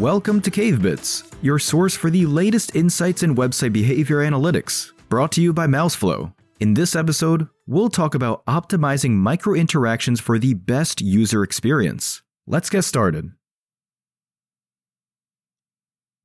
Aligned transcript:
Welcome 0.00 0.42
to 0.42 0.50
CaveBits, 0.50 1.32
your 1.40 1.58
source 1.58 1.96
for 1.96 2.10
the 2.10 2.26
latest 2.26 2.76
insights 2.76 3.22
in 3.22 3.34
website 3.34 3.72
behavior 3.72 4.18
analytics, 4.18 4.92
brought 5.08 5.32
to 5.32 5.40
you 5.40 5.54
by 5.54 5.66
Mouseflow. 5.66 6.34
In 6.60 6.74
this 6.74 6.94
episode, 6.94 7.48
we'll 7.66 7.88
talk 7.88 8.14
about 8.14 8.44
optimizing 8.44 9.12
micro 9.12 9.54
interactions 9.54 10.20
for 10.20 10.38
the 10.38 10.52
best 10.52 11.00
user 11.00 11.42
experience. 11.42 12.20
Let's 12.46 12.68
get 12.68 12.82
started. 12.82 13.30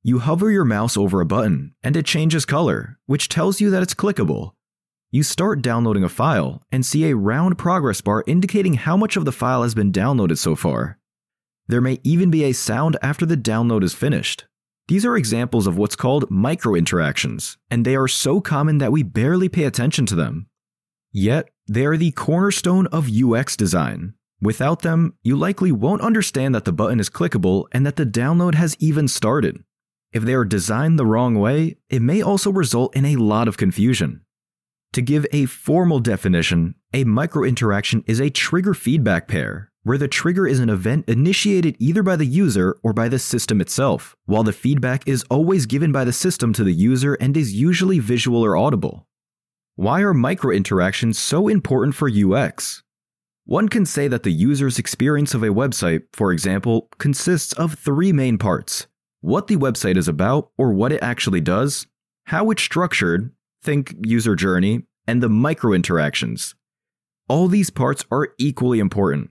You 0.02 0.18
hover 0.18 0.50
your 0.50 0.66
mouse 0.66 0.98
over 0.98 1.22
a 1.22 1.26
button 1.26 1.74
and 1.82 1.96
it 1.96 2.04
changes 2.04 2.44
color, 2.44 2.98
which 3.06 3.30
tells 3.30 3.58
you 3.58 3.70
that 3.70 3.82
it's 3.82 3.94
clickable. 3.94 4.52
You 5.10 5.22
start 5.22 5.62
downloading 5.62 6.04
a 6.04 6.10
file 6.10 6.60
and 6.70 6.84
see 6.84 7.08
a 7.08 7.16
round 7.16 7.56
progress 7.56 8.02
bar 8.02 8.22
indicating 8.26 8.74
how 8.74 8.98
much 8.98 9.16
of 9.16 9.24
the 9.24 9.32
file 9.32 9.62
has 9.62 9.74
been 9.74 9.92
downloaded 9.92 10.36
so 10.36 10.54
far. 10.54 10.98
There 11.68 11.80
may 11.80 12.00
even 12.02 12.30
be 12.30 12.44
a 12.44 12.52
sound 12.52 12.96
after 13.02 13.24
the 13.24 13.36
download 13.36 13.82
is 13.82 13.94
finished. 13.94 14.46
These 14.88 15.06
are 15.06 15.16
examples 15.16 15.66
of 15.66 15.78
what's 15.78 15.96
called 15.96 16.30
micro 16.30 16.74
interactions, 16.74 17.56
and 17.70 17.84
they 17.84 17.96
are 17.96 18.08
so 18.08 18.40
common 18.40 18.78
that 18.78 18.92
we 18.92 19.02
barely 19.02 19.48
pay 19.48 19.64
attention 19.64 20.04
to 20.06 20.14
them. 20.14 20.48
Yet, 21.12 21.48
they 21.68 21.86
are 21.86 21.96
the 21.96 22.10
cornerstone 22.10 22.86
of 22.88 23.08
UX 23.10 23.56
design. 23.56 24.14
Without 24.40 24.82
them, 24.82 25.14
you 25.22 25.36
likely 25.36 25.70
won't 25.70 26.02
understand 26.02 26.54
that 26.54 26.64
the 26.64 26.72
button 26.72 26.98
is 26.98 27.08
clickable 27.08 27.66
and 27.70 27.86
that 27.86 27.96
the 27.96 28.04
download 28.04 28.54
has 28.54 28.76
even 28.80 29.06
started. 29.06 29.62
If 30.12 30.24
they 30.24 30.34
are 30.34 30.44
designed 30.44 30.98
the 30.98 31.06
wrong 31.06 31.36
way, 31.36 31.76
it 31.88 32.02
may 32.02 32.20
also 32.20 32.50
result 32.50 32.94
in 32.96 33.06
a 33.06 33.16
lot 33.16 33.46
of 33.46 33.56
confusion. 33.56 34.22
To 34.94 35.00
give 35.00 35.26
a 35.32 35.46
formal 35.46 36.00
definition, 36.00 36.74
a 36.92 37.04
micro 37.04 37.44
interaction 37.44 38.04
is 38.06 38.20
a 38.20 38.28
trigger 38.28 38.74
feedback 38.74 39.26
pair 39.26 39.71
where 39.84 39.98
the 39.98 40.08
trigger 40.08 40.46
is 40.46 40.60
an 40.60 40.70
event 40.70 41.08
initiated 41.08 41.76
either 41.78 42.02
by 42.02 42.16
the 42.16 42.26
user 42.26 42.76
or 42.82 42.92
by 42.92 43.08
the 43.08 43.18
system 43.18 43.60
itself, 43.60 44.16
while 44.26 44.44
the 44.44 44.52
feedback 44.52 45.06
is 45.08 45.24
always 45.28 45.66
given 45.66 45.90
by 45.90 46.04
the 46.04 46.12
system 46.12 46.52
to 46.52 46.62
the 46.62 46.72
user 46.72 47.14
and 47.14 47.36
is 47.36 47.52
usually 47.52 47.98
visual 47.98 48.44
or 48.44 48.56
audible. 48.56 49.06
Why 49.74 50.02
are 50.02 50.14
micro 50.14 50.52
interactions 50.52 51.18
so 51.18 51.48
important 51.48 51.94
for 51.94 52.08
UX? 52.08 52.82
One 53.44 53.68
can 53.68 53.84
say 53.84 54.06
that 54.06 54.22
the 54.22 54.32
user's 54.32 54.78
experience 54.78 55.34
of 55.34 55.42
a 55.42 55.48
website, 55.48 56.02
for 56.12 56.32
example, 56.32 56.88
consists 56.98 57.52
of 57.54 57.74
three 57.74 58.12
main 58.12 58.38
parts 58.38 58.86
what 59.20 59.46
the 59.46 59.56
website 59.56 59.96
is 59.96 60.08
about 60.08 60.50
or 60.58 60.72
what 60.72 60.92
it 60.92 61.02
actually 61.02 61.40
does, 61.40 61.86
how 62.24 62.50
it's 62.50 62.62
structured, 62.62 63.30
think 63.62 63.94
user 64.04 64.34
journey, 64.34 64.82
and 65.06 65.22
the 65.22 65.28
micro 65.28 65.72
interactions. 65.72 66.54
All 67.28 67.48
these 67.48 67.70
parts 67.70 68.04
are 68.10 68.34
equally 68.38 68.80
important. 68.80 69.30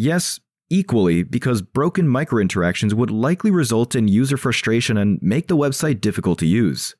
Yes, 0.00 0.38
equally, 0.70 1.24
because 1.24 1.60
broken 1.60 2.06
microinteractions 2.06 2.92
would 2.92 3.10
likely 3.10 3.50
result 3.50 3.96
in 3.96 4.06
user 4.06 4.36
frustration 4.36 4.96
and 4.96 5.20
make 5.20 5.48
the 5.48 5.56
website 5.56 6.00
difficult 6.00 6.38
to 6.38 6.46
use. 6.46 6.94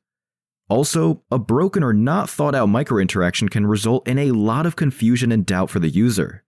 Also, 0.67 1.23
a 1.31 1.39
broken 1.39 1.81
or 1.81 1.93
not 1.93 2.29
thought 2.29 2.53
out 2.53 2.67
microinteraction 2.67 3.49
can 3.49 3.65
result 3.65 4.05
in 4.05 4.19
a 4.19 4.31
lot 4.31 4.65
of 4.65 4.75
confusion 4.75 5.31
and 5.31 5.45
doubt 5.45 5.69
for 5.69 5.79
the 5.79 5.87
user. 5.87 6.43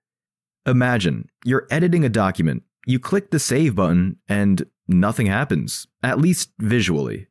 Imagine 0.65 1.29
you're 1.45 1.67
editing 1.71 2.03
a 2.03 2.09
document, 2.09 2.63
you 2.85 2.99
click 2.99 3.31
the 3.31 3.39
save 3.39 3.75
button, 3.75 4.17
and 4.27 4.65
nothing 4.89 5.27
happens, 5.27 5.87
at 6.03 6.19
least 6.19 6.51
visually. 6.59 7.27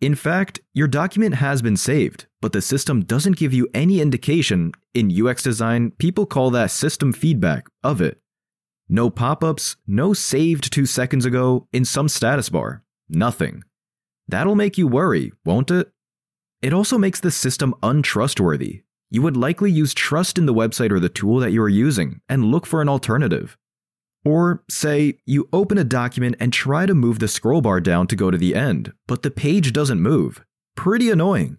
In 0.00 0.14
fact, 0.14 0.60
your 0.72 0.86
document 0.86 1.34
has 1.36 1.60
been 1.60 1.76
saved, 1.76 2.26
but 2.40 2.52
the 2.52 2.62
system 2.62 3.02
doesn't 3.02 3.36
give 3.36 3.52
you 3.52 3.68
any 3.74 4.00
indication. 4.00 4.70
In 4.94 5.10
UX 5.10 5.42
design, 5.42 5.90
people 5.98 6.24
call 6.24 6.50
that 6.52 6.70
system 6.70 7.12
feedback 7.12 7.66
of 7.82 8.00
it. 8.00 8.20
No 8.88 9.08
pop 9.08 9.42
ups, 9.42 9.76
no 9.86 10.12
saved 10.12 10.72
two 10.72 10.86
seconds 10.86 11.24
ago 11.24 11.68
in 11.72 11.84
some 11.84 12.08
status 12.08 12.48
bar. 12.48 12.82
Nothing. 13.08 13.64
That'll 14.28 14.54
make 14.54 14.76
you 14.76 14.86
worry, 14.86 15.32
won't 15.44 15.70
it? 15.70 15.90
It 16.60 16.72
also 16.72 16.98
makes 16.98 17.20
the 17.20 17.30
system 17.30 17.74
untrustworthy. 17.82 18.82
You 19.10 19.22
would 19.22 19.36
likely 19.36 19.70
use 19.70 19.94
trust 19.94 20.38
in 20.38 20.46
the 20.46 20.54
website 20.54 20.90
or 20.90 21.00
the 21.00 21.08
tool 21.08 21.38
that 21.40 21.52
you 21.52 21.62
are 21.62 21.68
using 21.68 22.20
and 22.28 22.46
look 22.46 22.66
for 22.66 22.82
an 22.82 22.88
alternative. 22.88 23.56
Or, 24.24 24.64
say, 24.70 25.18
you 25.26 25.48
open 25.52 25.76
a 25.76 25.84
document 25.84 26.36
and 26.40 26.52
try 26.52 26.86
to 26.86 26.94
move 26.94 27.18
the 27.18 27.28
scroll 27.28 27.60
bar 27.60 27.80
down 27.80 28.06
to 28.08 28.16
go 28.16 28.30
to 28.30 28.38
the 28.38 28.54
end, 28.54 28.92
but 29.06 29.22
the 29.22 29.30
page 29.30 29.72
doesn't 29.72 30.00
move. 30.00 30.42
Pretty 30.74 31.10
annoying. 31.10 31.58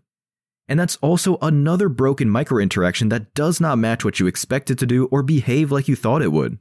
And 0.68 0.80
that's 0.80 0.98
also 0.98 1.38
another 1.44 1.90
broken 1.90 2.30
micro 2.30 2.58
interaction 2.58 3.10
that 3.10 3.36
does 3.36 3.62
not 3.62 3.78
match 3.78 4.04
what 4.04 4.20
you 4.20 4.26
expect 4.26 4.72
it 4.72 4.80
to 4.80 4.88
do 4.88 5.06
or 5.06 5.22
behave 5.22 5.72
like 5.72 5.88
you 5.88 5.96
thought 5.96 6.24
it 6.24 6.32
would. 6.32 6.58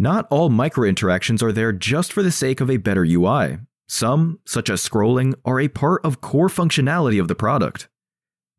Not 0.00 0.26
all 0.30 0.48
micro 0.48 0.88
interactions 0.88 1.42
are 1.42 1.52
there 1.52 1.74
just 1.74 2.10
for 2.10 2.22
the 2.22 2.32
sake 2.32 2.62
of 2.62 2.70
a 2.70 2.78
better 2.78 3.04
UI. 3.04 3.58
Some, 3.86 4.38
such 4.46 4.70
as 4.70 4.80
scrolling, 4.80 5.34
are 5.44 5.60
a 5.60 5.68
part 5.68 6.02
of 6.06 6.22
core 6.22 6.48
functionality 6.48 7.20
of 7.20 7.28
the 7.28 7.34
product. 7.34 7.86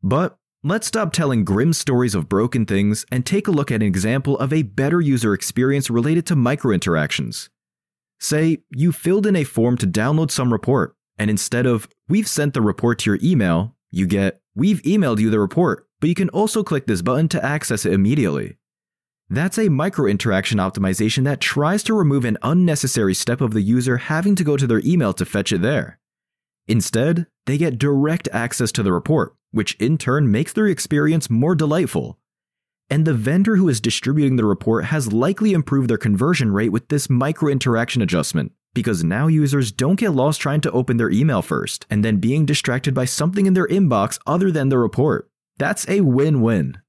But 0.04 0.38
let's 0.62 0.86
stop 0.86 1.12
telling 1.12 1.44
grim 1.44 1.72
stories 1.72 2.14
of 2.14 2.28
broken 2.28 2.64
things 2.64 3.04
and 3.10 3.26
take 3.26 3.48
a 3.48 3.50
look 3.50 3.72
at 3.72 3.82
an 3.82 3.88
example 3.88 4.38
of 4.38 4.52
a 4.52 4.62
better 4.62 5.00
user 5.00 5.34
experience 5.34 5.90
related 5.90 6.26
to 6.26 6.36
micro 6.36 6.70
interactions. 6.70 7.50
Say 8.20 8.58
you 8.70 8.92
filled 8.92 9.26
in 9.26 9.34
a 9.34 9.42
form 9.42 9.76
to 9.78 9.86
download 9.88 10.30
some 10.30 10.52
report, 10.52 10.94
and 11.18 11.28
instead 11.28 11.66
of, 11.66 11.88
we've 12.08 12.28
sent 12.28 12.54
the 12.54 12.62
report 12.62 13.00
to 13.00 13.10
your 13.10 13.18
email, 13.20 13.74
you 13.90 14.06
get, 14.06 14.40
we've 14.54 14.80
emailed 14.82 15.18
you 15.18 15.28
the 15.28 15.40
report, 15.40 15.88
but 15.98 16.08
you 16.08 16.14
can 16.14 16.28
also 16.28 16.62
click 16.62 16.86
this 16.86 17.02
button 17.02 17.26
to 17.30 17.44
access 17.44 17.84
it 17.84 17.92
immediately. 17.92 18.58
That's 19.32 19.56
a 19.56 19.70
micro 19.70 20.04
interaction 20.04 20.58
optimization 20.58 21.24
that 21.24 21.40
tries 21.40 21.82
to 21.84 21.94
remove 21.94 22.26
an 22.26 22.36
unnecessary 22.42 23.14
step 23.14 23.40
of 23.40 23.54
the 23.54 23.62
user 23.62 23.96
having 23.96 24.34
to 24.34 24.44
go 24.44 24.58
to 24.58 24.66
their 24.66 24.82
email 24.84 25.14
to 25.14 25.24
fetch 25.24 25.52
it 25.52 25.62
there. 25.62 25.98
Instead, 26.68 27.26
they 27.46 27.56
get 27.56 27.78
direct 27.78 28.28
access 28.30 28.70
to 28.72 28.82
the 28.82 28.92
report, 28.92 29.34
which 29.50 29.72
in 29.76 29.96
turn 29.96 30.30
makes 30.30 30.52
their 30.52 30.66
experience 30.66 31.30
more 31.30 31.54
delightful. 31.54 32.18
And 32.90 33.06
the 33.06 33.14
vendor 33.14 33.56
who 33.56 33.70
is 33.70 33.80
distributing 33.80 34.36
the 34.36 34.44
report 34.44 34.84
has 34.84 35.14
likely 35.14 35.54
improved 35.54 35.88
their 35.88 35.96
conversion 35.96 36.52
rate 36.52 36.68
with 36.68 36.88
this 36.88 37.08
micro 37.08 37.48
interaction 37.48 38.02
adjustment, 38.02 38.52
because 38.74 39.02
now 39.02 39.28
users 39.28 39.72
don't 39.72 39.98
get 39.98 40.10
lost 40.10 40.42
trying 40.42 40.60
to 40.60 40.72
open 40.72 40.98
their 40.98 41.10
email 41.10 41.40
first 41.40 41.86
and 41.88 42.04
then 42.04 42.18
being 42.18 42.44
distracted 42.44 42.92
by 42.92 43.06
something 43.06 43.46
in 43.46 43.54
their 43.54 43.68
inbox 43.68 44.18
other 44.26 44.50
than 44.50 44.68
the 44.68 44.76
report. 44.76 45.30
That's 45.56 45.88
a 45.88 46.02
win 46.02 46.42
win. 46.42 46.81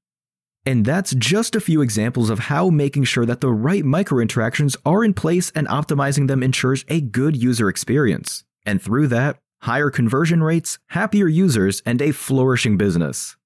And 0.66 0.84
that's 0.84 1.14
just 1.14 1.54
a 1.54 1.60
few 1.60 1.82
examples 1.82 2.30
of 2.30 2.38
how 2.38 2.70
making 2.70 3.04
sure 3.04 3.26
that 3.26 3.42
the 3.42 3.52
right 3.52 3.84
micro 3.84 4.18
interactions 4.18 4.76
are 4.86 5.04
in 5.04 5.12
place 5.12 5.52
and 5.54 5.68
optimizing 5.68 6.26
them 6.26 6.42
ensures 6.42 6.86
a 6.88 7.02
good 7.02 7.36
user 7.36 7.68
experience. 7.68 8.44
And 8.64 8.80
through 8.80 9.08
that, 9.08 9.38
higher 9.62 9.90
conversion 9.90 10.42
rates, 10.42 10.78
happier 10.88 11.26
users, 11.26 11.82
and 11.84 12.00
a 12.00 12.12
flourishing 12.12 12.78
business. 12.78 13.36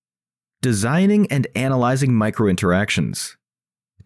Designing 0.62 1.30
and 1.30 1.48
analyzing 1.56 2.14
micro 2.14 2.46
interactions. 2.46 3.36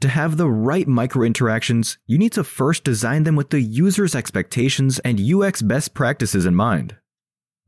To 0.01 0.09
have 0.09 0.37
the 0.37 0.49
right 0.49 0.89
micro 0.89 1.23
interactions, 1.23 1.99
you 2.07 2.19
need 2.19 2.33
to 2.33 2.43
first 2.43 2.83
design 2.83 3.25
them 3.25 3.37
with 3.37 3.51
the 3.51 3.61
user's 3.61 4.15
expectations 4.15 4.99
and 5.01 5.21
UX 5.21 5.63
best 5.63 5.95
practices 5.95 6.47
in 6.47 6.55
mind. 6.55 6.97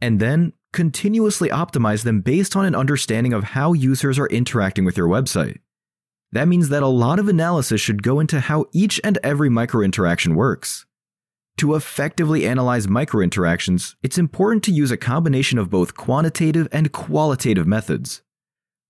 And 0.01 0.21
then 0.21 0.55
continuously 0.75 1.49
optimize 1.49 2.03
them 2.03 2.21
based 2.21 2.57
on 2.57 2.67
an 2.67 2.75
understanding 2.75 3.33
of 3.33 3.45
how 3.45 3.73
users 3.73 4.19
are 4.19 4.27
interacting 4.27 4.85
with 4.85 4.97
your 4.97 5.09
website. 5.09 5.61
That 6.33 6.49
means 6.49 6.69
that 6.69 6.83
a 6.83 6.89
lot 6.89 7.21
of 7.21 7.29
analysis 7.29 7.81
should 7.81 8.03
go 8.03 8.19
into 8.19 8.41
how 8.41 8.67
each 8.73 9.01
and 9.05 9.17
every 9.23 9.49
micro 9.49 9.83
interaction 9.83 10.35
works. 10.35 10.85
To 11.59 11.77
effectively 11.77 12.45
analyze 12.45 12.89
micro 12.89 13.23
interactions, 13.23 13.95
it's 14.03 14.19
important 14.19 14.65
to 14.65 14.73
use 14.73 14.91
a 14.91 14.97
combination 14.97 15.61
of 15.61 15.71
both 15.71 15.95
quantitative 15.95 16.67
and 16.73 16.91
qualitative 16.91 17.69
methods. 17.69 18.23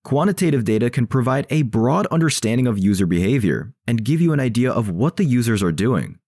Quantitative 0.04 0.64
data 0.64 0.88
can 0.88 1.06
provide 1.06 1.46
a 1.50 1.62
broad 1.62 2.06
understanding 2.06 2.66
of 2.66 2.78
user 2.78 3.06
behavior 3.06 3.74
and 3.86 4.04
give 4.04 4.22
you 4.22 4.32
an 4.32 4.40
idea 4.40 4.72
of 4.72 4.88
what 4.88 5.16
the 5.16 5.24
users 5.24 5.62
are 5.62 5.72
doing. 5.72 6.18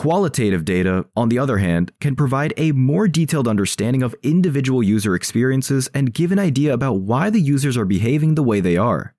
Qualitative 0.00 0.64
data, 0.64 1.04
on 1.14 1.28
the 1.28 1.38
other 1.38 1.58
hand, 1.58 1.92
can 2.00 2.16
provide 2.16 2.54
a 2.56 2.72
more 2.72 3.06
detailed 3.06 3.46
understanding 3.46 4.02
of 4.02 4.16
individual 4.22 4.82
user 4.82 5.14
experiences 5.14 5.90
and 5.92 6.14
give 6.14 6.32
an 6.32 6.38
idea 6.38 6.72
about 6.72 7.00
why 7.00 7.28
the 7.28 7.38
users 7.38 7.76
are 7.76 7.84
behaving 7.84 8.34
the 8.34 8.42
way 8.42 8.60
they 8.60 8.78
are. 8.78 9.14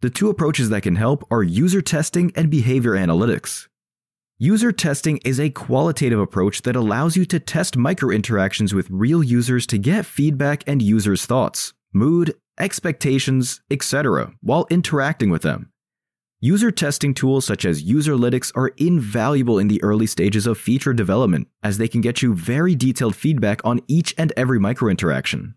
The 0.00 0.08
two 0.08 0.30
approaches 0.30 0.70
that 0.70 0.80
can 0.80 0.96
help 0.96 1.30
are 1.30 1.42
user 1.42 1.82
testing 1.82 2.32
and 2.34 2.50
behavior 2.50 2.92
analytics. 2.92 3.68
User 4.38 4.72
testing 4.72 5.18
is 5.18 5.38
a 5.38 5.50
qualitative 5.50 6.18
approach 6.18 6.62
that 6.62 6.76
allows 6.76 7.18
you 7.18 7.26
to 7.26 7.38
test 7.38 7.76
micro 7.76 8.08
interactions 8.08 8.72
with 8.72 8.88
real 8.88 9.22
users 9.22 9.66
to 9.66 9.76
get 9.76 10.06
feedback 10.06 10.64
and 10.66 10.80
users' 10.80 11.26
thoughts, 11.26 11.74
mood, 11.92 12.34
expectations, 12.58 13.60
etc., 13.70 14.32
while 14.40 14.66
interacting 14.70 15.28
with 15.28 15.42
them. 15.42 15.72
User 16.46 16.70
testing 16.70 17.12
tools 17.12 17.44
such 17.44 17.64
as 17.64 17.82
Userlytics 17.82 18.52
are 18.54 18.68
invaluable 18.76 19.58
in 19.58 19.66
the 19.66 19.82
early 19.82 20.06
stages 20.06 20.46
of 20.46 20.56
feature 20.56 20.94
development, 20.94 21.48
as 21.64 21.76
they 21.76 21.88
can 21.88 22.00
get 22.00 22.22
you 22.22 22.36
very 22.36 22.76
detailed 22.76 23.16
feedback 23.16 23.60
on 23.64 23.80
each 23.88 24.14
and 24.16 24.32
every 24.36 24.60
micro 24.60 24.88
interaction. 24.88 25.56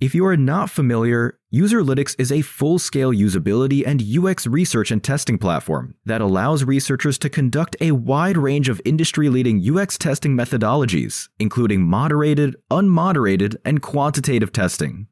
If 0.00 0.16
you 0.16 0.26
are 0.26 0.36
not 0.36 0.68
familiar, 0.68 1.38
Userlytics 1.54 2.16
is 2.18 2.32
a 2.32 2.42
full 2.42 2.80
scale 2.80 3.12
usability 3.12 3.86
and 3.86 4.02
UX 4.02 4.48
research 4.48 4.90
and 4.90 5.00
testing 5.00 5.38
platform 5.38 5.94
that 6.04 6.20
allows 6.20 6.64
researchers 6.64 7.18
to 7.18 7.30
conduct 7.30 7.76
a 7.80 7.92
wide 7.92 8.36
range 8.36 8.68
of 8.68 8.82
industry 8.84 9.28
leading 9.28 9.62
UX 9.62 9.96
testing 9.96 10.36
methodologies, 10.36 11.28
including 11.38 11.82
moderated, 11.82 12.56
unmoderated, 12.68 13.54
and 13.64 13.80
quantitative 13.80 14.50
testing. 14.50 15.06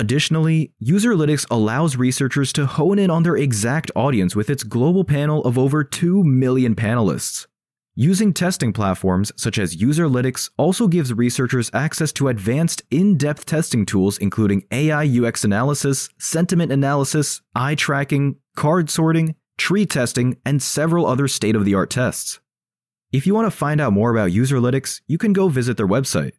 Additionally, 0.00 0.72
Userlytics 0.82 1.46
allows 1.50 1.94
researchers 1.94 2.54
to 2.54 2.64
hone 2.64 2.98
in 2.98 3.10
on 3.10 3.22
their 3.22 3.36
exact 3.36 3.90
audience 3.94 4.34
with 4.34 4.48
its 4.48 4.62
global 4.62 5.04
panel 5.04 5.44
of 5.44 5.58
over 5.58 5.84
2 5.84 6.24
million 6.24 6.74
panelists. 6.74 7.46
Using 7.94 8.32
testing 8.32 8.72
platforms 8.72 9.30
such 9.36 9.58
as 9.58 9.76
Userlytics 9.76 10.48
also 10.56 10.88
gives 10.88 11.12
researchers 11.12 11.70
access 11.74 12.12
to 12.12 12.28
advanced 12.28 12.82
in 12.90 13.18
depth 13.18 13.44
testing 13.44 13.84
tools 13.84 14.16
including 14.16 14.64
AI 14.70 15.04
UX 15.04 15.44
analysis, 15.44 16.08
sentiment 16.16 16.72
analysis, 16.72 17.42
eye 17.54 17.74
tracking, 17.74 18.36
card 18.56 18.88
sorting, 18.88 19.34
tree 19.58 19.84
testing, 19.84 20.38
and 20.46 20.62
several 20.62 21.04
other 21.04 21.28
state 21.28 21.54
of 21.54 21.66
the 21.66 21.74
art 21.74 21.90
tests. 21.90 22.40
If 23.12 23.26
you 23.26 23.34
want 23.34 23.48
to 23.48 23.58
find 23.64 23.82
out 23.82 23.92
more 23.92 24.10
about 24.10 24.30
Userlytics, 24.30 25.02
you 25.06 25.18
can 25.18 25.34
go 25.34 25.48
visit 25.48 25.76
their 25.76 25.86
website. 25.86 26.32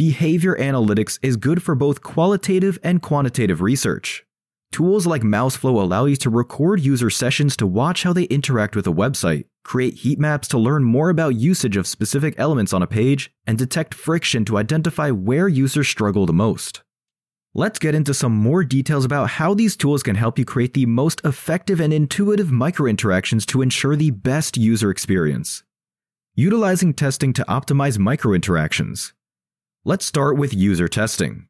Behavior 0.00 0.56
analytics 0.56 1.18
is 1.20 1.36
good 1.36 1.62
for 1.62 1.74
both 1.74 2.00
qualitative 2.00 2.78
and 2.82 3.02
quantitative 3.02 3.60
research. 3.60 4.24
Tools 4.72 5.06
like 5.06 5.20
Mouseflow 5.20 5.78
allow 5.78 6.06
you 6.06 6.16
to 6.16 6.30
record 6.30 6.80
user 6.80 7.10
sessions 7.10 7.54
to 7.58 7.66
watch 7.66 8.02
how 8.02 8.14
they 8.14 8.22
interact 8.22 8.74
with 8.74 8.86
a 8.86 8.94
website, 8.94 9.44
create 9.62 9.96
heat 9.96 10.18
maps 10.18 10.48
to 10.48 10.58
learn 10.58 10.84
more 10.84 11.10
about 11.10 11.34
usage 11.34 11.76
of 11.76 11.86
specific 11.86 12.34
elements 12.38 12.72
on 12.72 12.82
a 12.82 12.86
page, 12.86 13.30
and 13.46 13.58
detect 13.58 13.92
friction 13.92 14.42
to 14.46 14.56
identify 14.56 15.10
where 15.10 15.48
users 15.48 15.88
struggle 15.88 16.24
the 16.24 16.32
most. 16.32 16.82
Let's 17.52 17.78
get 17.78 17.94
into 17.94 18.14
some 18.14 18.32
more 18.32 18.64
details 18.64 19.04
about 19.04 19.28
how 19.28 19.52
these 19.52 19.76
tools 19.76 20.02
can 20.02 20.16
help 20.16 20.38
you 20.38 20.46
create 20.46 20.72
the 20.72 20.86
most 20.86 21.20
effective 21.26 21.78
and 21.78 21.92
intuitive 21.92 22.48
microinteractions 22.48 23.44
to 23.48 23.60
ensure 23.60 23.96
the 23.96 24.12
best 24.12 24.56
user 24.56 24.90
experience. 24.90 25.62
Utilizing 26.34 26.94
testing 26.94 27.34
to 27.34 27.44
optimize 27.50 27.98
microinteractions. 27.98 29.12
Let's 29.82 30.04
start 30.04 30.36
with 30.36 30.52
user 30.52 30.88
testing. 30.88 31.48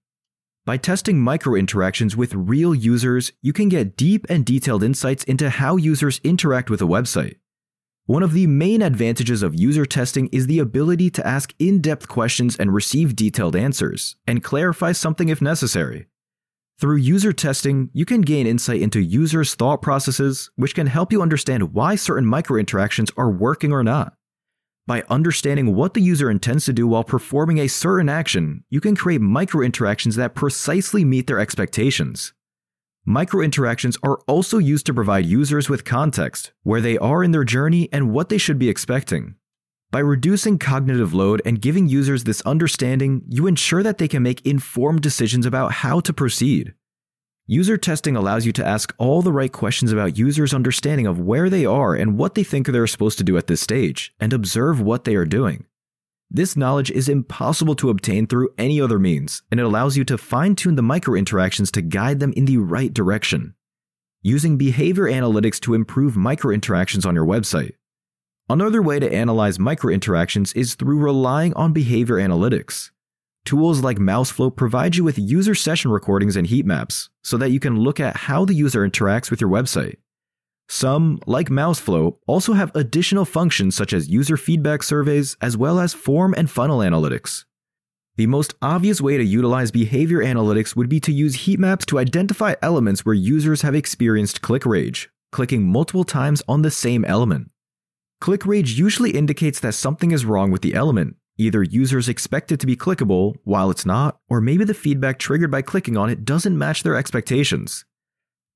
By 0.64 0.76
testing 0.76 1.16
microinteractions 1.16 2.14
with 2.14 2.32
real 2.32 2.72
users, 2.72 3.32
you 3.42 3.52
can 3.52 3.68
get 3.68 3.96
deep 3.96 4.24
and 4.28 4.46
detailed 4.46 4.84
insights 4.84 5.24
into 5.24 5.50
how 5.50 5.74
users 5.74 6.20
interact 6.22 6.70
with 6.70 6.80
a 6.80 6.84
website. 6.84 7.38
One 8.06 8.22
of 8.22 8.32
the 8.32 8.46
main 8.46 8.82
advantages 8.82 9.42
of 9.42 9.58
user 9.58 9.84
testing 9.84 10.28
is 10.28 10.46
the 10.46 10.60
ability 10.60 11.10
to 11.10 11.26
ask 11.26 11.52
in 11.58 11.80
depth 11.80 12.06
questions 12.06 12.54
and 12.54 12.72
receive 12.72 13.16
detailed 13.16 13.56
answers, 13.56 14.14
and 14.28 14.44
clarify 14.44 14.92
something 14.92 15.28
if 15.28 15.42
necessary. 15.42 16.06
Through 16.78 16.98
user 16.98 17.32
testing, 17.32 17.90
you 17.92 18.04
can 18.04 18.20
gain 18.20 18.46
insight 18.46 18.80
into 18.80 19.00
users' 19.00 19.56
thought 19.56 19.82
processes, 19.82 20.52
which 20.54 20.76
can 20.76 20.86
help 20.86 21.10
you 21.10 21.20
understand 21.20 21.74
why 21.74 21.96
certain 21.96 22.26
microinteractions 22.26 23.10
are 23.16 23.28
working 23.28 23.72
or 23.72 23.82
not. 23.82 24.14
By 24.86 25.04
understanding 25.08 25.74
what 25.74 25.94
the 25.94 26.00
user 26.00 26.30
intends 26.30 26.64
to 26.64 26.72
do 26.72 26.86
while 26.86 27.04
performing 27.04 27.58
a 27.58 27.68
certain 27.68 28.08
action, 28.08 28.64
you 28.70 28.80
can 28.80 28.96
create 28.96 29.20
micro 29.20 29.62
interactions 29.62 30.16
that 30.16 30.34
precisely 30.34 31.04
meet 31.04 31.26
their 31.26 31.38
expectations. 31.38 32.32
Micro 33.04 33.40
interactions 33.40 33.96
are 34.02 34.18
also 34.26 34.58
used 34.58 34.86
to 34.86 34.94
provide 34.94 35.24
users 35.26 35.68
with 35.68 35.84
context, 35.84 36.52
where 36.64 36.80
they 36.80 36.98
are 36.98 37.24
in 37.24 37.30
their 37.30 37.44
journey 37.44 37.88
and 37.92 38.12
what 38.12 38.28
they 38.28 38.38
should 38.38 38.58
be 38.58 38.68
expecting. 38.68 39.36
By 39.90 40.00
reducing 40.00 40.58
cognitive 40.58 41.12
load 41.12 41.42
and 41.44 41.60
giving 41.60 41.88
users 41.88 42.24
this 42.24 42.42
understanding, 42.42 43.22
you 43.26 43.46
ensure 43.46 43.82
that 43.82 43.98
they 43.98 44.06
can 44.06 44.22
make 44.22 44.44
informed 44.46 45.00
decisions 45.00 45.46
about 45.46 45.72
how 45.72 46.00
to 46.00 46.12
proceed. 46.12 46.74
User 47.52 47.76
testing 47.76 48.14
allows 48.14 48.46
you 48.46 48.52
to 48.52 48.64
ask 48.64 48.94
all 48.96 49.22
the 49.22 49.32
right 49.32 49.50
questions 49.50 49.90
about 49.90 50.16
users' 50.16 50.54
understanding 50.54 51.08
of 51.08 51.18
where 51.18 51.50
they 51.50 51.66
are 51.66 51.96
and 51.96 52.16
what 52.16 52.36
they 52.36 52.44
think 52.44 52.68
they're 52.68 52.86
supposed 52.86 53.18
to 53.18 53.24
do 53.24 53.36
at 53.36 53.48
this 53.48 53.60
stage, 53.60 54.14
and 54.20 54.32
observe 54.32 54.80
what 54.80 55.02
they 55.02 55.16
are 55.16 55.24
doing. 55.24 55.66
This 56.30 56.56
knowledge 56.56 56.92
is 56.92 57.08
impossible 57.08 57.74
to 57.74 57.90
obtain 57.90 58.28
through 58.28 58.50
any 58.56 58.80
other 58.80 59.00
means, 59.00 59.42
and 59.50 59.58
it 59.58 59.66
allows 59.66 59.96
you 59.96 60.04
to 60.04 60.16
fine 60.16 60.54
tune 60.54 60.76
the 60.76 60.82
micro 60.82 61.16
interactions 61.16 61.72
to 61.72 61.82
guide 61.82 62.20
them 62.20 62.32
in 62.36 62.44
the 62.44 62.58
right 62.58 62.94
direction. 62.94 63.56
Using 64.22 64.56
behavior 64.56 65.06
analytics 65.06 65.58
to 65.62 65.74
improve 65.74 66.16
micro 66.16 66.54
interactions 66.54 67.04
on 67.04 67.16
your 67.16 67.26
website. 67.26 67.72
Another 68.48 68.80
way 68.80 69.00
to 69.00 69.12
analyze 69.12 69.58
micro 69.58 69.92
interactions 69.92 70.52
is 70.52 70.76
through 70.76 71.00
relying 71.00 71.52
on 71.54 71.72
behavior 71.72 72.14
analytics. 72.14 72.92
Tools 73.50 73.82
like 73.82 73.96
Mouseflow 73.98 74.54
provide 74.54 74.94
you 74.94 75.02
with 75.02 75.18
user 75.18 75.56
session 75.56 75.90
recordings 75.90 76.36
and 76.36 76.46
heat 76.46 76.64
maps 76.64 77.10
so 77.24 77.36
that 77.36 77.50
you 77.50 77.58
can 77.58 77.80
look 77.80 77.98
at 77.98 78.16
how 78.16 78.44
the 78.44 78.54
user 78.54 78.88
interacts 78.88 79.28
with 79.28 79.40
your 79.40 79.50
website. 79.50 79.96
Some, 80.68 81.18
like 81.26 81.48
Mouseflow, 81.48 82.18
also 82.28 82.52
have 82.52 82.70
additional 82.76 83.24
functions 83.24 83.74
such 83.74 83.92
as 83.92 84.08
user 84.08 84.36
feedback 84.36 84.84
surveys 84.84 85.36
as 85.40 85.56
well 85.56 85.80
as 85.80 85.92
form 85.92 86.32
and 86.38 86.48
funnel 86.48 86.78
analytics. 86.78 87.44
The 88.14 88.28
most 88.28 88.54
obvious 88.62 89.00
way 89.00 89.16
to 89.16 89.24
utilize 89.24 89.72
behavior 89.72 90.20
analytics 90.20 90.76
would 90.76 90.88
be 90.88 91.00
to 91.00 91.12
use 91.12 91.34
heat 91.34 91.58
maps 91.58 91.84
to 91.86 91.98
identify 91.98 92.54
elements 92.62 93.04
where 93.04 93.16
users 93.16 93.62
have 93.62 93.74
experienced 93.74 94.42
click 94.42 94.64
rage, 94.64 95.10
clicking 95.32 95.66
multiple 95.66 96.04
times 96.04 96.40
on 96.46 96.62
the 96.62 96.70
same 96.70 97.04
element. 97.04 97.50
Click 98.20 98.46
rage 98.46 98.78
usually 98.78 99.10
indicates 99.10 99.58
that 99.58 99.72
something 99.72 100.12
is 100.12 100.24
wrong 100.24 100.52
with 100.52 100.62
the 100.62 100.74
element, 100.74 101.16
Either 101.40 101.62
users 101.62 102.06
expect 102.06 102.52
it 102.52 102.60
to 102.60 102.66
be 102.66 102.76
clickable 102.76 103.34
while 103.44 103.70
it's 103.70 103.86
not, 103.86 104.18
or 104.28 104.42
maybe 104.42 104.62
the 104.62 104.74
feedback 104.74 105.18
triggered 105.18 105.50
by 105.50 105.62
clicking 105.62 105.96
on 105.96 106.10
it 106.10 106.26
doesn't 106.26 106.58
match 106.58 106.82
their 106.82 106.94
expectations. 106.94 107.86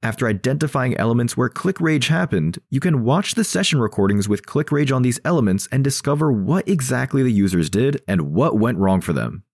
After 0.03 0.29
identifying 0.29 0.95
elements 0.99 1.35
where 1.35 1.49
click 1.49 1.81
rage 1.81 2.09
happened, 2.09 2.59
you 2.69 2.81
can 2.81 3.03
watch 3.03 3.37
the 3.37 3.43
session 3.43 3.81
recordings 3.81 4.29
with 4.29 4.45
click 4.45 4.71
rage 4.71 4.93
on 4.93 5.01
these 5.01 5.19
elements 5.25 5.67
and 5.73 5.83
discover 5.83 6.31
what 6.31 6.69
exactly 6.69 7.23
the 7.23 7.33
users 7.33 7.71
did 7.71 8.03
and 8.07 8.35
what 8.35 8.59
went 8.59 8.77
wrong 8.77 9.01
for 9.01 9.15
them. 9.15 9.45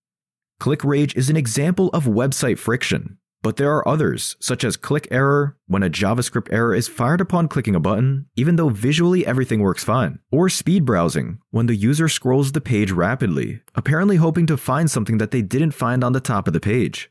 Click 0.58 0.82
rage 0.82 1.14
is 1.14 1.30
an 1.30 1.36
example 1.36 1.88
of 1.90 2.06
website 2.06 2.58
friction, 2.58 3.16
but 3.42 3.56
there 3.56 3.74
are 3.74 3.86
others, 3.88 4.36
such 4.40 4.64
as 4.64 4.76
click 4.76 5.08
error, 5.10 5.56
when 5.66 5.82
a 5.82 5.90
JavaScript 5.90 6.48
error 6.52 6.74
is 6.74 6.88
fired 6.88 7.20
upon 7.20 7.48
clicking 7.48 7.74
a 7.74 7.80
button, 7.80 8.26
even 8.36 8.56
though 8.56 8.68
visually 8.68 9.26
everything 9.26 9.60
works 9.60 9.82
fine, 9.82 10.18
or 10.30 10.48
speed 10.48 10.84
browsing, 10.84 11.38
when 11.50 11.66
the 11.66 11.74
user 11.74 12.08
scrolls 12.08 12.52
the 12.52 12.60
page 12.60 12.90
rapidly, 12.90 13.60
apparently 13.74 14.16
hoping 14.16 14.46
to 14.46 14.56
find 14.56 14.90
something 14.90 15.18
that 15.18 15.30
they 15.30 15.42
didn't 15.42 15.70
find 15.72 16.04
on 16.04 16.12
the 16.12 16.20
top 16.20 16.46
of 16.46 16.52
the 16.52 16.60
page. 16.60 17.10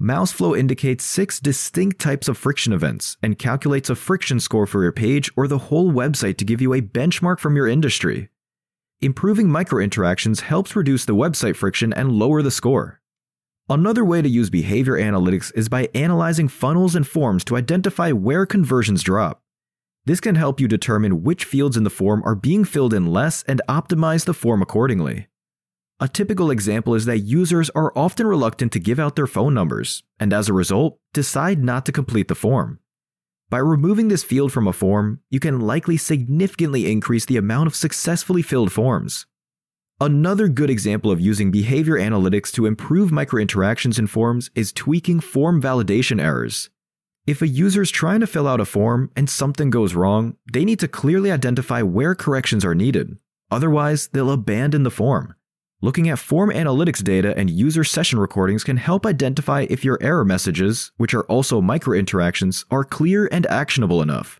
Mouseflow 0.00 0.56
indicates 0.56 1.02
six 1.02 1.40
distinct 1.40 2.00
types 2.00 2.28
of 2.28 2.38
friction 2.38 2.72
events 2.72 3.16
and 3.20 3.36
calculates 3.36 3.90
a 3.90 3.96
friction 3.96 4.38
score 4.38 4.64
for 4.64 4.80
your 4.80 4.92
page 4.92 5.28
or 5.36 5.48
the 5.48 5.58
whole 5.58 5.90
website 5.90 6.36
to 6.36 6.44
give 6.44 6.60
you 6.60 6.72
a 6.72 6.80
benchmark 6.80 7.40
from 7.40 7.56
your 7.56 7.66
industry. 7.66 8.28
Improving 9.00 9.48
microinteractions 9.48 10.42
helps 10.42 10.76
reduce 10.76 11.04
the 11.04 11.16
website 11.16 11.56
friction 11.56 11.92
and 11.92 12.12
lower 12.12 12.42
the 12.42 12.50
score. 12.52 13.00
Another 13.70 14.02
way 14.02 14.22
to 14.22 14.28
use 14.28 14.48
behavior 14.48 14.94
analytics 14.94 15.52
is 15.54 15.68
by 15.68 15.90
analyzing 15.94 16.48
funnels 16.48 16.94
and 16.94 17.06
forms 17.06 17.44
to 17.44 17.56
identify 17.56 18.12
where 18.12 18.46
conversions 18.46 19.02
drop. 19.02 19.42
This 20.06 20.20
can 20.20 20.36
help 20.36 20.58
you 20.58 20.66
determine 20.66 21.22
which 21.22 21.44
fields 21.44 21.76
in 21.76 21.84
the 21.84 21.90
form 21.90 22.22
are 22.24 22.34
being 22.34 22.64
filled 22.64 22.94
in 22.94 23.06
less 23.06 23.42
and 23.42 23.60
optimize 23.68 24.24
the 24.24 24.32
form 24.32 24.62
accordingly. 24.62 25.28
A 26.00 26.08
typical 26.08 26.50
example 26.50 26.94
is 26.94 27.04
that 27.04 27.18
users 27.18 27.68
are 27.70 27.92
often 27.94 28.26
reluctant 28.26 28.72
to 28.72 28.78
give 28.78 28.98
out 28.98 29.16
their 29.16 29.26
phone 29.26 29.52
numbers, 29.52 30.02
and 30.18 30.32
as 30.32 30.48
a 30.48 30.54
result, 30.54 30.98
decide 31.12 31.62
not 31.62 31.84
to 31.84 31.92
complete 31.92 32.28
the 32.28 32.34
form. 32.34 32.78
By 33.50 33.58
removing 33.58 34.08
this 34.08 34.24
field 34.24 34.50
from 34.50 34.66
a 34.66 34.72
form, 34.72 35.20
you 35.28 35.40
can 35.40 35.60
likely 35.60 35.98
significantly 35.98 36.90
increase 36.90 37.26
the 37.26 37.36
amount 37.36 37.66
of 37.66 37.76
successfully 37.76 38.40
filled 38.40 38.72
forms. 38.72 39.26
Another 40.00 40.46
good 40.46 40.70
example 40.70 41.10
of 41.10 41.20
using 41.20 41.50
behavior 41.50 41.98
analytics 41.98 42.52
to 42.52 42.66
improve 42.66 43.10
microinteractions 43.10 43.98
in 43.98 44.06
forms 44.06 44.48
is 44.54 44.72
tweaking 44.72 45.18
form 45.18 45.60
validation 45.60 46.22
errors. 46.22 46.70
If 47.26 47.42
a 47.42 47.48
user 47.48 47.82
is 47.82 47.90
trying 47.90 48.20
to 48.20 48.28
fill 48.28 48.46
out 48.46 48.60
a 48.60 48.64
form 48.64 49.10
and 49.16 49.28
something 49.28 49.70
goes 49.70 49.96
wrong, 49.96 50.36
they 50.52 50.64
need 50.64 50.78
to 50.78 50.86
clearly 50.86 51.32
identify 51.32 51.82
where 51.82 52.14
corrections 52.14 52.64
are 52.64 52.76
needed. 52.76 53.18
Otherwise, 53.50 54.06
they'll 54.12 54.30
abandon 54.30 54.84
the 54.84 54.92
form. 54.92 55.34
Looking 55.82 56.08
at 56.08 56.20
form 56.20 56.50
analytics 56.50 57.02
data 57.02 57.36
and 57.36 57.50
user 57.50 57.82
session 57.82 58.20
recordings 58.20 58.62
can 58.62 58.76
help 58.76 59.04
identify 59.04 59.66
if 59.68 59.84
your 59.84 59.98
error 60.00 60.24
messages, 60.24 60.92
which 60.96 61.12
are 61.12 61.24
also 61.24 61.60
microinteractions, 61.60 62.64
are 62.70 62.84
clear 62.84 63.28
and 63.32 63.46
actionable 63.46 64.00
enough. 64.00 64.38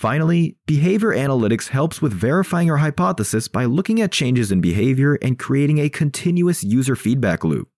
Finally, 0.00 0.56
behavior 0.64 1.10
analytics 1.10 1.68
helps 1.68 2.00
with 2.00 2.10
verifying 2.10 2.66
your 2.66 2.78
hypothesis 2.78 3.48
by 3.48 3.66
looking 3.66 4.00
at 4.00 4.10
changes 4.10 4.50
in 4.50 4.58
behavior 4.58 5.18
and 5.20 5.38
creating 5.38 5.76
a 5.76 5.90
continuous 5.90 6.64
user 6.64 6.96
feedback 6.96 7.44
loop. 7.44 7.68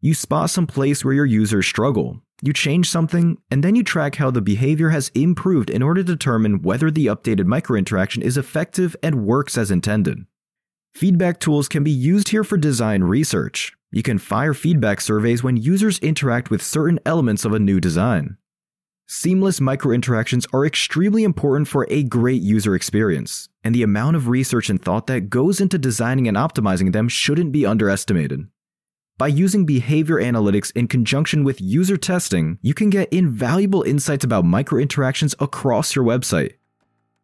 You 0.00 0.14
spot 0.14 0.48
some 0.48 0.66
place 0.66 1.04
where 1.04 1.12
your 1.12 1.26
users 1.26 1.66
struggle, 1.66 2.22
you 2.40 2.54
change 2.54 2.88
something, 2.88 3.36
and 3.50 3.62
then 3.62 3.74
you 3.74 3.84
track 3.84 4.14
how 4.14 4.30
the 4.30 4.40
behavior 4.40 4.88
has 4.88 5.10
improved 5.14 5.68
in 5.68 5.82
order 5.82 6.02
to 6.02 6.14
determine 6.14 6.62
whether 6.62 6.90
the 6.90 7.04
updated 7.08 7.44
microinteraction 7.44 8.22
is 8.22 8.38
effective 8.38 8.96
and 9.02 9.26
works 9.26 9.58
as 9.58 9.70
intended. 9.70 10.24
Feedback 10.94 11.40
tools 11.40 11.68
can 11.68 11.84
be 11.84 11.90
used 11.90 12.30
here 12.30 12.42
for 12.42 12.56
design 12.56 13.04
research. 13.04 13.76
You 13.90 14.02
can 14.02 14.16
fire 14.16 14.54
feedback 14.54 15.02
surveys 15.02 15.42
when 15.42 15.58
users 15.58 15.98
interact 15.98 16.50
with 16.50 16.62
certain 16.62 16.98
elements 17.04 17.44
of 17.44 17.52
a 17.52 17.58
new 17.58 17.80
design. 17.80 18.38
Seamless 19.10 19.58
micro 19.58 19.94
interactions 19.94 20.46
are 20.52 20.66
extremely 20.66 21.24
important 21.24 21.66
for 21.66 21.86
a 21.88 22.02
great 22.02 22.42
user 22.42 22.74
experience, 22.74 23.48
and 23.64 23.74
the 23.74 23.82
amount 23.82 24.16
of 24.16 24.28
research 24.28 24.68
and 24.68 24.82
thought 24.82 25.06
that 25.06 25.30
goes 25.30 25.62
into 25.62 25.78
designing 25.78 26.28
and 26.28 26.36
optimizing 26.36 26.92
them 26.92 27.08
shouldn't 27.08 27.50
be 27.50 27.64
underestimated. 27.64 28.46
By 29.16 29.28
using 29.28 29.64
behavior 29.64 30.16
analytics 30.16 30.72
in 30.76 30.88
conjunction 30.88 31.42
with 31.42 31.58
user 31.58 31.96
testing, 31.96 32.58
you 32.60 32.74
can 32.74 32.90
get 32.90 33.10
invaluable 33.10 33.82
insights 33.82 34.26
about 34.26 34.44
micro 34.44 34.78
interactions 34.78 35.34
across 35.40 35.96
your 35.96 36.04
website. 36.04 36.56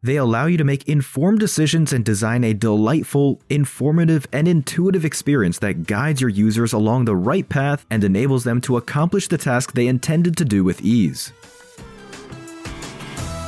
They 0.03 0.17
allow 0.17 0.47
you 0.47 0.57
to 0.57 0.65
make 0.65 0.89
informed 0.89 1.39
decisions 1.39 1.93
and 1.93 2.03
design 2.03 2.45
a 2.45 2.55
delightful, 2.55 3.43
informative, 3.51 4.27
and 4.33 4.49
intuitive 4.49 5.05
experience 5.05 5.59
that 5.59 5.87
guides 5.87 6.23
your 6.23 6.31
users 6.31 6.73
along 6.73 7.05
the 7.05 7.17
right 7.17 7.47
path 7.47 7.85
and 7.91 8.03
enables 8.03 8.45
them 8.45 8.63
to 8.63 8.79
accomplish 8.79 9.29
the 9.29 9.37
task 9.37 9.75
they 9.75 9.87
intended 9.87 10.35
to 10.39 10.47
do 10.47 10.65
with 10.65 10.81
ease. 10.81 11.35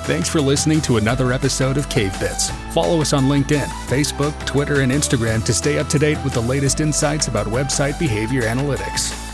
Thanks 0.06 0.28
for 0.28 0.40
listening 0.40 0.80
to 0.82 0.98
another 0.98 1.32
episode 1.32 1.76
of 1.76 1.88
Cave 1.88 2.16
Bits. 2.20 2.50
Follow 2.72 3.00
us 3.00 3.12
on 3.12 3.24
LinkedIn, 3.24 3.66
Facebook, 3.88 4.46
Twitter, 4.46 4.82
and 4.82 4.92
Instagram 4.92 5.44
to 5.44 5.52
stay 5.52 5.80
up 5.80 5.88
to 5.88 5.98
date 5.98 6.22
with 6.22 6.32
the 6.32 6.40
latest 6.40 6.78
insights 6.78 7.26
about 7.26 7.48
website 7.48 7.98
behavior 7.98 8.42
analytics. 8.42 9.25